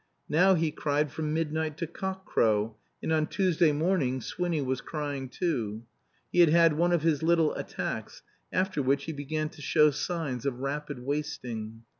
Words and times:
Now 0.29 0.55
he 0.55 0.71
cried 0.71 1.11
from 1.11 1.31
midnight 1.31 1.77
to 1.77 1.85
cock 1.85 2.25
crow; 2.25 2.75
and 3.03 3.13
on 3.13 3.27
Tuesday 3.27 3.71
morning 3.71 4.19
Swinny 4.19 4.59
was 4.59 4.81
crying 4.81 5.29
too. 5.29 5.83
He 6.31 6.39
had 6.39 6.49
had 6.49 6.73
one 6.73 6.91
of 6.91 7.03
his 7.03 7.21
"little 7.21 7.53
attacks," 7.53 8.23
after 8.51 8.81
which 8.81 9.03
he 9.03 9.13
began 9.13 9.49
to 9.49 9.61
show 9.61 9.91
signs 9.91 10.43
of 10.47 10.57
rapid 10.59 10.97
wasting. 11.05 11.83